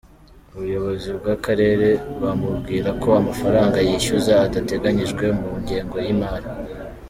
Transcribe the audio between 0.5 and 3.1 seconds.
Ubuyobozi bw’akarere bumubwira ko